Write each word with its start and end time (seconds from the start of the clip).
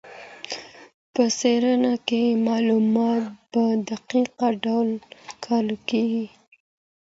په 1.13 1.23
څېړنه 1.39 1.93
کي 2.07 2.23
معلومات 2.47 3.23
په 3.51 3.63
دقیق 3.89 4.37
ډول 4.65 4.89
کاریږي. 5.45 6.23